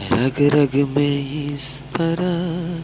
[0.00, 2.80] रग रग में इस तरह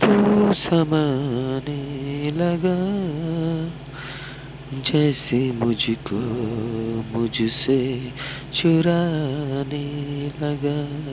[0.00, 3.00] तू समाने लगा।
[4.80, 6.16] जैसे मुझको
[7.18, 8.12] मुझसे
[8.54, 11.12] चुराने लगा।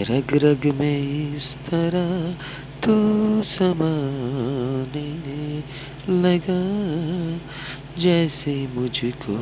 [0.00, 2.36] रग रग में इस तरह
[2.84, 5.62] तू समाने
[6.08, 6.62] लगा।
[8.00, 9.38] जैसे मुझको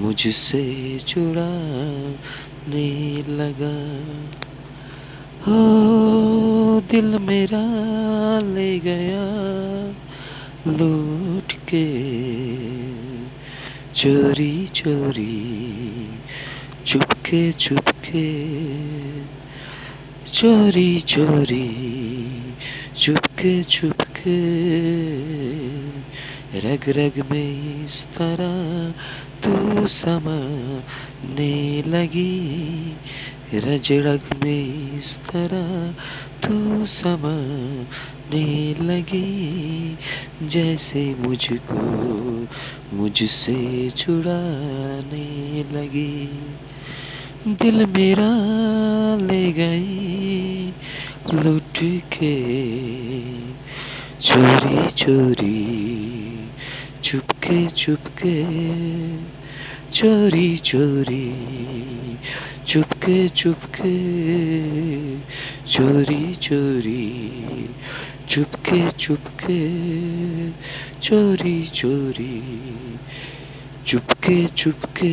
[0.00, 4.02] मुझसे चुराने लगा।
[5.46, 7.62] हो दिल मेरा
[8.54, 9.42] ले गया
[10.66, 12.12] लूट के।
[13.94, 15.68] चोरी चोरी,
[16.86, 18.52] चुपके चुपके।
[20.32, 21.70] चोरी चोरी,
[22.96, 24.62] चुपके चुपके।
[26.58, 28.90] रग रग में इस तरह
[29.42, 29.86] तू
[31.22, 32.96] समाने लगी।
[33.54, 35.92] रजड़ग में इस तरह
[36.42, 39.98] तू समाने लगी।
[40.42, 42.48] जैसे मुझको
[42.96, 46.28] मुझसे छुड़ाने लगी।
[47.48, 48.30] दिल मेरा
[49.26, 50.66] ले गई
[51.34, 52.42] लुट के।
[54.20, 55.90] चोरी चोरी,
[57.04, 58.42] चुपके चुपके
[59.92, 61.26] चोरी चोरी
[62.66, 63.92] चुपके चुपके
[65.72, 67.04] चोरी चोरी
[68.28, 69.58] चुपके चुपके
[71.02, 72.40] चोरी चोरी
[73.86, 75.12] चुपके चुपके